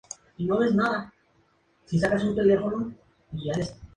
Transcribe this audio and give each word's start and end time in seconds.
Su 0.35 0.47
primer 0.47 0.71
libro, 0.71 1.11
titulado 1.85 2.41
""El 2.41 2.95
Incesto. 3.33 3.87